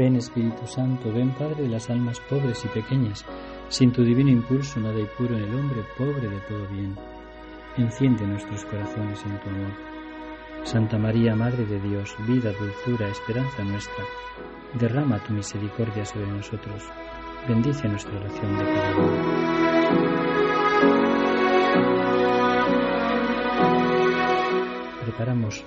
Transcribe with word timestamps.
Espíritu 0.00 0.66
Santo, 0.66 1.12
ven 1.12 1.30
Padre 1.30 1.62
de 1.62 1.68
las 1.68 1.90
almas 1.90 2.18
pobres 2.20 2.64
y 2.64 2.68
pequeñas, 2.68 3.24
sin 3.68 3.92
tu 3.92 4.02
divino 4.02 4.30
impulso 4.30 4.80
nada 4.80 4.96
hay 4.96 5.06
puro 5.18 5.36
en 5.36 5.44
el 5.44 5.54
hombre 5.54 5.84
pobre 5.98 6.28
de 6.28 6.40
todo 6.48 6.66
bien. 6.68 6.96
Enciende 7.76 8.26
nuestros 8.26 8.64
corazones 8.64 9.22
en 9.24 9.38
tu 9.40 9.48
amor. 9.48 9.72
Santa 10.64 10.98
María, 10.98 11.34
Madre 11.34 11.66
de 11.66 11.78
Dios, 11.80 12.14
vida, 12.26 12.52
dulzura, 12.52 13.08
esperanza 13.08 13.62
nuestra, 13.64 14.04
derrama 14.74 15.22
tu 15.24 15.32
misericordia 15.34 16.04
sobre 16.04 16.26
nosotros. 16.26 16.82
Bendice 17.46 17.88
nuestra 17.88 18.18
oración 18.18 18.58
de 18.58 18.64
cada 18.64 18.92
día. 18.92 19.22
Preparamos 25.02 25.64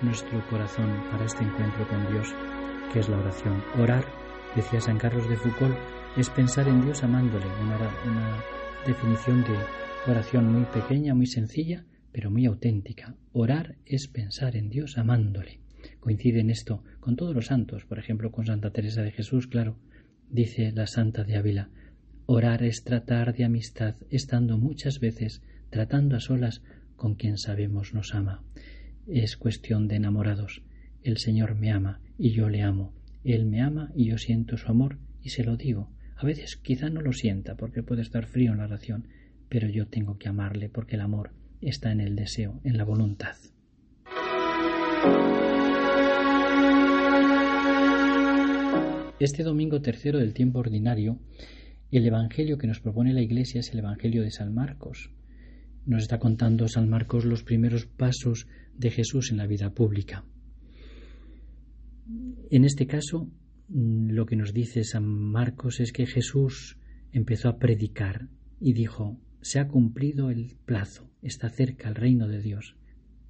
nuestro 0.00 0.40
corazón 0.48 1.04
para 1.10 1.24
este 1.24 1.44
encuentro 1.44 1.86
con 1.88 2.06
Dios, 2.12 2.34
que 2.92 3.00
es 3.00 3.08
la 3.08 3.18
oración. 3.18 3.62
Orar, 3.78 4.04
decía 4.54 4.80
San 4.80 4.98
Carlos 4.98 5.28
de 5.28 5.36
Foucault, 5.36 5.76
es 6.16 6.30
pensar 6.30 6.68
en 6.68 6.82
Dios 6.82 7.02
amándole, 7.02 7.44
una, 7.62 7.76
una 8.10 8.44
definición 8.86 9.42
de 9.42 10.10
oración 10.10 10.52
muy 10.52 10.64
pequeña, 10.66 11.14
muy 11.14 11.26
sencilla, 11.26 11.84
pero 12.12 12.30
muy 12.30 12.46
auténtica. 12.46 13.14
Orar 13.32 13.76
es 13.84 14.08
pensar 14.08 14.56
en 14.56 14.70
Dios 14.70 14.98
amándole. 14.98 15.60
Coincide 16.00 16.40
en 16.40 16.50
esto 16.50 16.82
con 17.00 17.16
todos 17.16 17.34
los 17.34 17.46
santos, 17.46 17.84
por 17.84 17.98
ejemplo 17.98 18.32
con 18.32 18.46
Santa 18.46 18.70
Teresa 18.70 19.02
de 19.02 19.12
Jesús, 19.12 19.46
claro, 19.46 19.76
dice 20.30 20.72
la 20.72 20.86
Santa 20.86 21.24
de 21.24 21.36
Ávila. 21.36 21.70
Orar 22.26 22.62
es 22.62 22.82
tratar 22.82 23.34
de 23.34 23.44
amistad, 23.44 23.96
estando 24.10 24.58
muchas 24.58 25.00
veces 25.00 25.42
tratando 25.70 26.16
a 26.16 26.20
solas 26.20 26.62
con 26.96 27.14
quien 27.14 27.36
sabemos 27.36 27.92
nos 27.92 28.14
ama 28.14 28.42
es 29.06 29.36
cuestión 29.36 29.88
de 29.88 29.96
enamorados. 29.96 30.62
El 31.06 31.18
Señor 31.18 31.54
me 31.54 31.70
ama 31.70 32.00
y 32.18 32.32
yo 32.32 32.48
le 32.48 32.62
amo. 32.62 32.92
Él 33.22 33.46
me 33.46 33.62
ama 33.62 33.92
y 33.94 34.06
yo 34.06 34.18
siento 34.18 34.56
su 34.56 34.68
amor 34.68 34.98
y 35.22 35.28
se 35.28 35.44
lo 35.44 35.56
digo. 35.56 35.88
A 36.16 36.26
veces 36.26 36.56
quizá 36.56 36.90
no 36.90 37.00
lo 37.00 37.12
sienta 37.12 37.54
porque 37.54 37.84
puede 37.84 38.02
estar 38.02 38.26
frío 38.26 38.50
en 38.50 38.58
la 38.58 38.64
oración, 38.64 39.06
pero 39.48 39.68
yo 39.68 39.86
tengo 39.86 40.18
que 40.18 40.28
amarle 40.28 40.68
porque 40.68 40.96
el 40.96 41.02
amor 41.02 41.30
está 41.60 41.92
en 41.92 42.00
el 42.00 42.16
deseo, 42.16 42.60
en 42.64 42.76
la 42.76 42.82
voluntad. 42.82 43.36
Este 49.20 49.44
domingo 49.44 49.80
tercero 49.80 50.18
del 50.18 50.34
tiempo 50.34 50.58
ordinario, 50.58 51.20
el 51.92 52.04
Evangelio 52.04 52.58
que 52.58 52.66
nos 52.66 52.80
propone 52.80 53.14
la 53.14 53.22
Iglesia 53.22 53.60
es 53.60 53.70
el 53.72 53.78
Evangelio 53.78 54.24
de 54.24 54.32
San 54.32 54.52
Marcos. 54.52 55.12
Nos 55.84 56.02
está 56.02 56.18
contando 56.18 56.66
San 56.66 56.88
Marcos 56.88 57.24
los 57.24 57.44
primeros 57.44 57.86
pasos 57.86 58.48
de 58.74 58.90
Jesús 58.90 59.30
en 59.30 59.36
la 59.36 59.46
vida 59.46 59.70
pública. 59.70 60.24
En 62.50 62.64
este 62.64 62.86
caso, 62.86 63.28
mm, 63.68 64.10
lo 64.10 64.26
que 64.26 64.36
nos 64.36 64.52
dice 64.52 64.84
San 64.84 65.06
Marcos 65.06 65.80
es 65.80 65.92
que 65.92 66.06
Jesús 66.06 66.78
empezó 67.12 67.48
a 67.48 67.58
predicar 67.58 68.28
y 68.60 68.72
dijo, 68.72 69.18
se 69.40 69.58
ha 69.58 69.68
cumplido 69.68 70.30
el 70.30 70.56
plazo, 70.64 71.10
está 71.22 71.48
cerca 71.50 71.88
el 71.88 71.94
reino 71.94 72.28
de 72.28 72.40
Dios, 72.40 72.76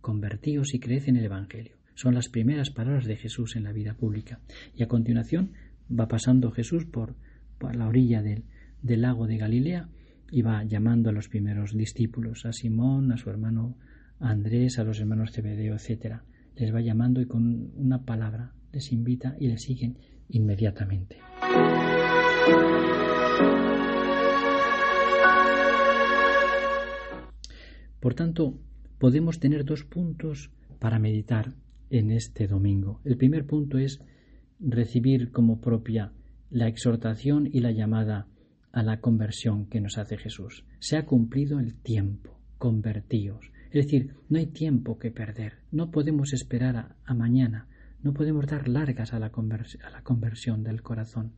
convertíos 0.00 0.74
y 0.74 0.80
creed 0.80 1.08
en 1.08 1.16
el 1.16 1.24
Evangelio. 1.24 1.76
Son 1.94 2.14
las 2.14 2.28
primeras 2.28 2.70
palabras 2.70 3.04
de 3.04 3.16
Jesús 3.16 3.56
en 3.56 3.64
la 3.64 3.72
vida 3.72 3.94
pública. 3.94 4.40
Y 4.74 4.82
a 4.82 4.88
continuación 4.88 5.52
va 5.90 6.08
pasando 6.08 6.50
Jesús 6.50 6.86
por, 6.86 7.16
la 7.60 7.86
orilla 7.86 8.22
del, 8.22 8.44
lago 8.82 9.26
de 9.26 9.36
Galilea 9.36 9.88
y 10.30 10.42
va 10.42 10.64
llamando 10.64 11.10
a 11.10 11.12
los 11.12 11.28
primeros 11.28 11.76
discípulos, 11.76 12.44
a 12.44 12.52
Simón, 12.52 13.12
a 13.12 13.18
su 13.18 13.30
hermano 13.30 13.76
Andrés, 14.18 14.78
a 14.78 14.84
los 14.84 14.98
hermanos 14.98 15.32
Cebedeo, 15.32 15.76
etc. 15.76 16.22
Les 16.56 16.74
va 16.74 16.80
llamando 16.80 17.20
y 17.20 17.26
con 17.26 17.70
una 17.76 18.04
palabra 18.04 18.52
les 18.72 18.92
invita 18.92 19.36
y 19.38 19.48
les 19.48 19.62
siguen 19.62 19.98
inmediatamente. 20.28 21.18
Por 28.00 28.14
tanto, 28.14 28.58
podemos 28.98 29.38
tener 29.38 29.64
dos 29.64 29.84
puntos 29.84 30.50
para 30.80 30.98
meditar 30.98 31.54
en 31.90 32.10
este 32.10 32.48
domingo. 32.48 33.00
El 33.04 33.16
primer 33.16 33.46
punto 33.46 33.78
es 33.78 34.00
recibir 34.58 35.30
como 35.30 35.60
propia 35.60 36.12
la 36.50 36.66
exhortación 36.68 37.48
y 37.50 37.60
la 37.60 37.70
llamada 37.70 38.26
a 38.72 38.82
la 38.82 39.00
conversión 39.00 39.66
que 39.66 39.80
nos 39.80 39.98
hace 39.98 40.16
Jesús. 40.16 40.64
Se 40.80 40.96
ha 40.96 41.04
cumplido 41.06 41.60
el 41.60 41.74
tiempo, 41.74 42.40
convertíos. 42.58 43.52
Es 43.70 43.86
decir, 43.86 44.14
no 44.28 44.38
hay 44.38 44.46
tiempo 44.46 44.98
que 44.98 45.10
perder, 45.10 45.58
no 45.70 45.90
podemos 45.90 46.32
esperar 46.32 46.96
a, 47.04 47.14
mañana, 47.14 47.68
no 48.02 48.12
podemos 48.12 48.46
dar 48.46 48.68
largas 48.68 49.12
a 49.12 49.18
la, 49.18 49.30
conversión 49.30 50.62
del 50.62 50.82
corazón. 50.82 51.32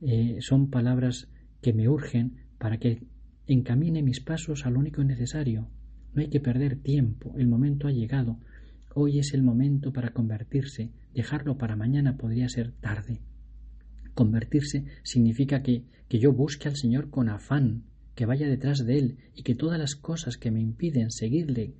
Eh, 0.00 0.38
son 0.40 0.70
palabras 0.70 1.28
que 1.60 1.72
me 1.72 1.88
urgen 1.88 2.44
para 2.58 2.78
que 2.78 3.02
encamine 3.46 4.02
mis 4.02 4.20
pasos 4.20 4.66
a 4.66 4.70
lo 4.70 4.78
único 4.78 5.02
necesario. 5.02 5.68
No 6.14 6.22
hay 6.22 6.28
que 6.28 6.40
perder 6.40 6.76
tiempo, 6.76 7.34
el 7.36 7.48
momento 7.48 7.88
ha 7.88 7.92
llegado. 7.92 8.38
Hoy 8.94 9.18
es 9.18 9.34
el 9.34 9.42
momento 9.42 9.92
para 9.92 10.12
convertirse, 10.12 10.92
dejarlo 11.12 11.58
para 11.58 11.74
mañana 11.74 12.16
podría 12.16 12.48
ser 12.48 12.72
tarde. 12.72 13.20
Convertirse 14.14 14.84
significa 15.02 15.62
que, 15.62 15.84
que 16.08 16.20
yo 16.20 16.32
busque 16.32 16.68
al 16.68 16.76
Señor 16.76 17.10
con 17.10 17.28
afán, 17.28 17.82
que 18.14 18.26
vaya 18.26 18.46
detrás 18.46 18.86
de 18.86 18.98
Él 18.98 19.18
y 19.34 19.42
que 19.42 19.56
todas 19.56 19.80
las 19.80 19.96
cosas 19.96 20.36
que 20.36 20.52
me 20.52 20.60
impiden 20.60 21.10
seguirle 21.10 21.74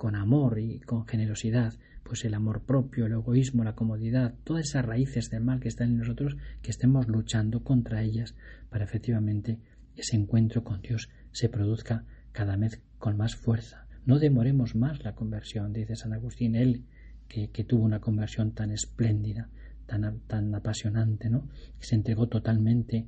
con 0.00 0.16
amor 0.16 0.58
y 0.58 0.80
con 0.80 1.06
generosidad, 1.06 1.74
pues 2.04 2.24
el 2.24 2.32
amor 2.32 2.62
propio, 2.62 3.04
el 3.04 3.12
egoísmo, 3.12 3.64
la 3.64 3.74
comodidad, 3.74 4.34
todas 4.44 4.64
esas 4.64 4.82
raíces 4.82 5.28
del 5.28 5.44
mal 5.44 5.60
que 5.60 5.68
están 5.68 5.90
en 5.90 5.98
nosotros, 5.98 6.38
que 6.62 6.70
estemos 6.70 7.06
luchando 7.06 7.62
contra 7.62 8.02
ellas 8.02 8.34
para 8.70 8.84
efectivamente 8.84 9.58
ese 9.94 10.16
encuentro 10.16 10.64
con 10.64 10.80
Dios 10.80 11.10
se 11.32 11.50
produzca 11.50 12.06
cada 12.32 12.56
vez 12.56 12.80
con 12.98 13.18
más 13.18 13.36
fuerza. 13.36 13.86
No 14.06 14.18
demoremos 14.18 14.74
más 14.74 15.04
la 15.04 15.14
conversión, 15.14 15.74
dice 15.74 15.96
San 15.96 16.14
Agustín, 16.14 16.54
él 16.54 16.86
que, 17.28 17.48
tuvo 17.64 17.84
una 17.84 18.00
conversión 18.00 18.52
tan 18.52 18.70
espléndida, 18.70 19.50
tan, 19.84 20.20
tan 20.20 20.54
apasionante, 20.54 21.28
¿no? 21.28 21.46
que 21.78 21.86
se 21.86 21.94
entregó 21.94 22.26
totalmente 22.26 23.06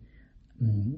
mm, 0.59 0.95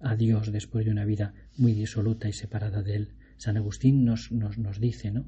a 0.00 0.16
Dios 0.16 0.52
después 0.52 0.84
de 0.84 0.90
una 0.90 1.06
vida 1.06 1.32
muy 1.56 1.72
disoluta 1.72 2.28
y 2.28 2.34
separada 2.34 2.82
de 2.82 2.94
Él. 2.96 3.14
San 3.40 3.56
Agustín 3.56 4.04
nos, 4.04 4.30
nos, 4.30 4.58
nos 4.58 4.80
dice 4.80 5.10
¿no? 5.10 5.24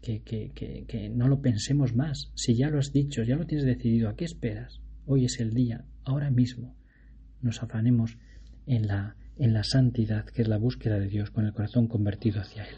Que, 0.00 0.22
que, 0.22 0.52
que, 0.54 1.08
no 1.08 1.26
lo 1.26 1.42
pensemos 1.42 1.96
más. 1.96 2.30
Si 2.34 2.54
ya 2.54 2.70
lo 2.70 2.78
has 2.78 2.92
dicho, 2.92 3.24
ya 3.24 3.34
lo 3.34 3.46
tienes 3.46 3.66
decidido, 3.66 4.08
¿a 4.08 4.14
qué 4.14 4.24
esperas? 4.24 4.80
Hoy 5.06 5.24
es 5.24 5.40
el 5.40 5.52
día, 5.54 5.84
ahora 6.04 6.30
mismo. 6.30 6.76
Nos 7.42 7.60
afanemos 7.64 8.16
en 8.66 8.86
la, 8.86 9.16
en 9.36 9.54
la 9.54 9.64
santidad, 9.64 10.24
que 10.26 10.42
es 10.42 10.48
la 10.48 10.56
búsqueda 10.56 11.00
de 11.00 11.08
Dios, 11.08 11.32
con 11.32 11.46
el 11.46 11.52
corazón 11.52 11.88
convertido 11.88 12.40
hacia 12.40 12.64
Él. 12.64 12.76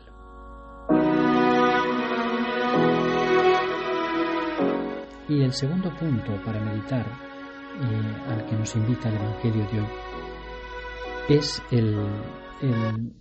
Y 5.28 5.42
el 5.42 5.52
segundo 5.52 5.94
punto 5.98 6.42
para 6.42 6.64
meditar 6.64 7.06
eh, 7.06 8.32
al 8.32 8.46
que 8.46 8.56
nos 8.56 8.74
invita 8.74 9.10
el 9.10 9.16
Evangelio 9.16 9.68
de 9.70 9.80
hoy 9.80 11.38
es 11.38 11.62
el, 11.70 13.12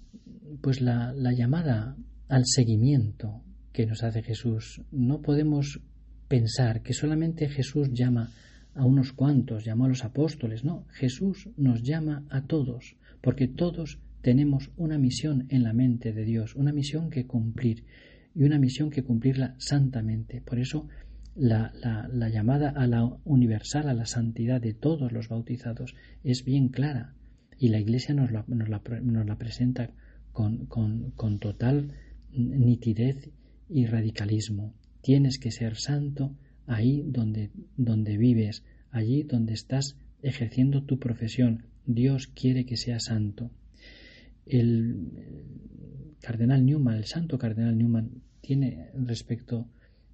pues 0.61 0.81
la, 0.81 1.13
la 1.13 1.33
llamada 1.33 1.95
al 2.27 2.43
seguimiento 2.45 3.41
que 3.71 3.85
nos 3.85 4.03
hace 4.03 4.21
Jesús. 4.21 4.81
No 4.91 5.21
podemos 5.21 5.81
pensar 6.27 6.81
que 6.81 6.93
solamente 6.93 7.49
Jesús 7.49 7.89
llama 7.93 8.31
a 8.75 8.85
unos 8.85 9.13
cuantos, 9.13 9.65
llamó 9.65 9.85
a 9.85 9.89
los 9.89 10.03
apóstoles. 10.03 10.63
No, 10.63 10.85
Jesús 10.91 11.49
nos 11.57 11.83
llama 11.83 12.23
a 12.29 12.45
todos, 12.45 12.95
porque 13.21 13.47
todos 13.47 13.99
tenemos 14.21 14.71
una 14.77 14.97
misión 14.97 15.45
en 15.49 15.63
la 15.63 15.73
mente 15.73 16.13
de 16.13 16.25
Dios, 16.25 16.55
una 16.55 16.71
misión 16.71 17.09
que 17.09 17.25
cumplir 17.25 17.85
y 18.35 18.43
una 18.43 18.59
misión 18.59 18.89
que 18.89 19.03
cumplirla 19.03 19.55
santamente. 19.57 20.41
Por 20.41 20.59
eso 20.59 20.87
la, 21.35 21.71
la, 21.81 22.07
la 22.11 22.29
llamada 22.29 22.69
a 22.69 22.85
la 22.85 23.03
universal, 23.25 23.89
a 23.89 23.93
la 23.93 24.05
santidad 24.05 24.61
de 24.61 24.73
todos 24.73 25.11
los 25.11 25.29
bautizados 25.29 25.95
es 26.23 26.43
bien 26.43 26.69
clara 26.69 27.15
y 27.59 27.69
la 27.69 27.79
Iglesia 27.79 28.15
nos 28.15 28.31
la, 28.31 28.45
nos 28.47 28.69
la, 28.69 29.35
presenta 29.37 29.91
con, 30.33 31.39
total 31.39 31.93
nitidez 32.31 33.29
y 33.69 33.85
radicalismo. 33.85 34.73
Tienes 35.01 35.39
que 35.39 35.51
ser 35.51 35.75
santo 35.75 36.35
ahí 36.67 37.03
donde, 37.05 37.51
donde 37.77 38.17
vives, 38.17 38.63
allí 38.91 39.23
donde 39.23 39.53
estás 39.53 39.95
ejerciendo 40.21 40.83
tu 40.83 40.99
profesión. 40.99 41.65
Dios 41.85 42.27
quiere 42.27 42.65
que 42.65 42.77
seas 42.77 43.05
santo. 43.05 43.51
El 44.45 46.15
cardenal 46.21 46.65
Newman, 46.65 46.97
el 46.97 47.05
santo 47.05 47.37
cardenal 47.37 47.77
Newman, 47.77 48.21
tiene 48.41 48.89
respecto 48.93 49.67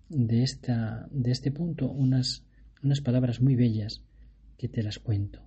de, 0.09 0.43
esta, 0.43 1.07
de 1.11 1.31
este 1.31 1.51
punto 1.51 1.89
unas, 1.89 2.43
unas 2.83 3.01
palabras 3.01 3.41
muy 3.41 3.55
bellas 3.55 4.01
que 4.57 4.67
te 4.67 4.83
las 4.83 4.99
cuento. 4.99 5.41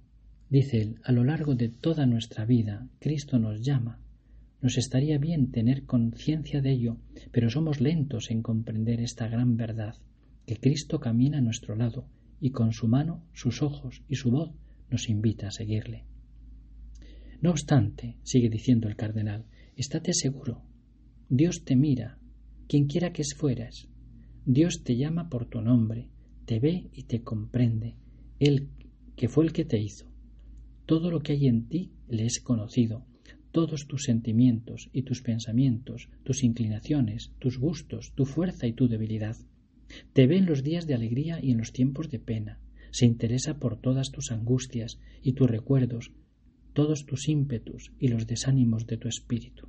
Dice 0.50 0.80
él, 0.80 1.00
a 1.04 1.12
lo 1.12 1.24
largo 1.24 1.54
de 1.54 1.68
toda 1.68 2.06
nuestra 2.06 2.44
vida, 2.44 2.88
Cristo 2.98 3.38
nos 3.38 3.60
llama. 3.60 3.98
Nos 4.60 4.76
estaría 4.76 5.18
bien 5.18 5.50
tener 5.50 5.84
conciencia 5.84 6.60
de 6.60 6.72
ello, 6.72 6.96
pero 7.30 7.48
somos 7.48 7.80
lentos 7.80 8.30
en 8.30 8.42
comprender 8.42 9.00
esta 9.00 9.28
gran 9.28 9.56
verdad, 9.56 9.94
que 10.46 10.56
Cristo 10.56 10.98
camina 10.98 11.38
a 11.38 11.42
nuestro 11.42 11.76
lado 11.76 12.06
y 12.40 12.50
con 12.50 12.72
su 12.72 12.88
mano, 12.88 13.22
sus 13.32 13.62
ojos 13.62 14.02
y 14.08 14.16
su 14.16 14.30
voz 14.30 14.52
nos 14.90 15.08
invita 15.08 15.48
a 15.48 15.52
seguirle. 15.52 16.04
No 17.40 17.50
obstante, 17.50 18.16
sigue 18.22 18.48
diciendo 18.48 18.88
el 18.88 18.96
cardenal, 18.96 19.44
estate 19.76 20.12
seguro, 20.12 20.62
Dios 21.28 21.64
te 21.64 21.76
mira, 21.76 22.18
quien 22.66 22.86
quiera 22.86 23.12
que 23.12 23.22
fueras, 23.36 23.88
Dios 24.44 24.82
te 24.82 24.96
llama 24.96 25.28
por 25.28 25.46
tu 25.46 25.60
nombre, 25.60 26.08
te 26.46 26.58
ve 26.58 26.88
y 26.92 27.04
te 27.04 27.22
comprende, 27.22 27.94
Él 28.40 28.70
que 29.14 29.28
fue 29.28 29.44
el 29.44 29.52
que 29.52 29.64
te 29.64 29.78
hizo. 29.78 30.06
Todo 30.86 31.10
lo 31.10 31.20
que 31.20 31.32
hay 31.32 31.48
en 31.48 31.68
ti 31.68 31.92
le 32.08 32.24
es 32.24 32.40
conocido, 32.40 33.04
todos 33.58 33.88
tus 33.88 34.04
sentimientos 34.04 34.88
y 34.92 35.02
tus 35.02 35.20
pensamientos, 35.20 36.08
tus 36.22 36.44
inclinaciones, 36.44 37.32
tus 37.40 37.58
gustos, 37.58 38.12
tu 38.14 38.24
fuerza 38.24 38.68
y 38.68 38.72
tu 38.72 38.86
debilidad. 38.86 39.36
Te 40.12 40.28
ve 40.28 40.36
en 40.36 40.46
los 40.46 40.62
días 40.62 40.86
de 40.86 40.94
alegría 40.94 41.40
y 41.42 41.50
en 41.50 41.58
los 41.58 41.72
tiempos 41.72 42.08
de 42.08 42.20
pena. 42.20 42.60
Se 42.92 43.04
interesa 43.04 43.58
por 43.58 43.80
todas 43.80 44.12
tus 44.12 44.30
angustias 44.30 45.00
y 45.24 45.32
tus 45.32 45.50
recuerdos, 45.50 46.12
todos 46.72 47.04
tus 47.04 47.28
ímpetus 47.28 47.90
y 47.98 48.06
los 48.06 48.28
desánimos 48.28 48.86
de 48.86 48.96
tu 48.96 49.08
espíritu. 49.08 49.66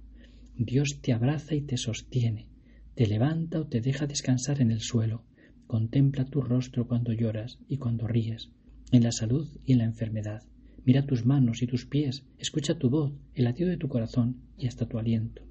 Dios 0.55 0.99
te 1.01 1.11
abraza 1.11 1.55
y 1.55 1.61
te 1.61 1.77
sostiene, 1.77 2.47
te 2.93 3.07
levanta 3.07 3.59
o 3.59 3.65
te 3.65 3.81
deja 3.81 4.05
descansar 4.05 4.61
en 4.61 4.69
el 4.69 4.81
suelo, 4.81 5.23
contempla 5.65 6.25
tu 6.25 6.41
rostro 6.41 6.87
cuando 6.87 7.11
lloras 7.11 7.57
y 7.67 7.77
cuando 7.77 8.05
ríes, 8.05 8.51
en 8.91 9.01
la 9.01 9.11
salud 9.11 9.49
y 9.65 9.71
en 9.71 9.79
la 9.79 9.85
enfermedad. 9.85 10.43
Mira 10.89 11.05
tus 11.05 11.23
manos 11.23 11.61
y 11.61 11.67
tus 11.67 11.85
pies, 11.85 12.25
escucha 12.39 12.79
tu 12.79 12.89
voz, 12.89 13.13
el 13.35 13.43
latido 13.43 13.69
de 13.69 13.77
tu 13.77 13.89
corazón 13.89 14.37
y 14.57 14.65
hasta 14.65 14.87
tu 14.87 14.97
aliento. 14.97 15.43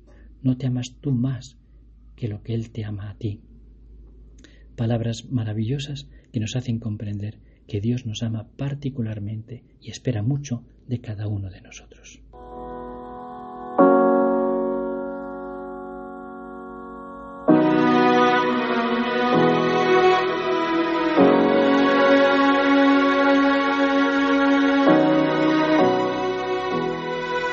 No 0.43 0.57
te 0.57 0.67
amas 0.67 0.97
tú 1.01 1.13
más 1.13 1.57
que 2.17 2.27
lo 2.27 2.43
que 2.43 2.55
Él 2.55 2.71
te 2.71 2.85
ama 2.85 3.09
a 3.09 3.15
ti. 3.15 3.39
Palabras 4.75 5.27
maravillosas 5.31 6.09
que 6.33 6.41
nos 6.41 6.57
hacen 6.57 6.81
comprender 6.81 7.39
que 7.69 7.81
Dios 7.81 8.05
nos 8.05 8.25
ama 8.25 8.49
particularmente 8.57 9.63
y 9.81 9.93
espera 9.93 10.25
mucho 10.25 10.65
de 10.89 11.01
cada 11.01 11.29
uno 11.29 11.51
de 11.51 11.61
nosotros. 11.61 12.21